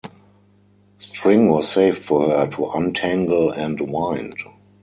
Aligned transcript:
String 0.97 1.51
was 1.51 1.67
saved 1.69 2.03
for 2.03 2.27
her 2.27 2.47
to 2.47 2.65
untangle 2.71 3.51
and 3.51 3.79
wind. 3.81 4.33